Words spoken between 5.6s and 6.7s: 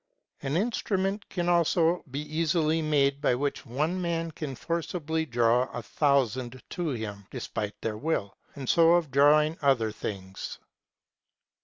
a thou sand